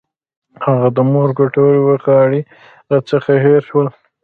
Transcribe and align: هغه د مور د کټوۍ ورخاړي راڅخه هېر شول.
هغه 0.65 0.87
د 0.95 0.99
مور 1.11 1.29
د 1.31 1.35
کټوۍ 1.39 1.77
ورخاړي 1.81 2.41
راڅخه 2.91 3.33
هېر 3.45 3.61
شول. 3.69 3.87